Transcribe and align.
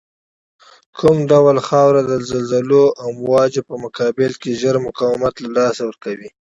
کوم 0.97 1.17
ډول 1.31 1.57
خاوره 1.67 2.01
د 2.05 2.13
زلزلوي 2.29 2.85
امواجو 3.07 3.61
په 3.69 3.75
مقابل 3.83 4.31
کې 4.41 4.59
زر 4.61 4.75
مقاومت 4.87 5.33
له 5.43 5.49
لاسه 5.57 5.81
ورکوی 5.85 6.29